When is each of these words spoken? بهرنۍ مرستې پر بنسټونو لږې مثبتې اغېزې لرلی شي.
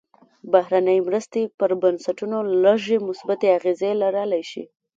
بهرنۍ 0.51 0.99
مرستې 1.07 1.41
پر 1.59 1.71
بنسټونو 1.81 2.37
لږې 2.63 2.97
مثبتې 3.07 3.47
اغېزې 3.57 3.91
لرلی 4.01 4.43
شي. 4.51 4.63